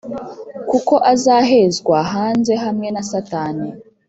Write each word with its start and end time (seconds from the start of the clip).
kukw 0.69 0.91
azahezwa 1.13 1.97
hanze 2.13 2.53
hamwe 2.63 2.87
na 2.95 3.01
satani. 3.11 3.67